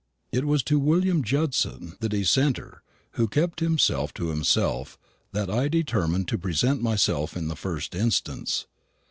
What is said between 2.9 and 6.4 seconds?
who kept himself to himself, that I determined to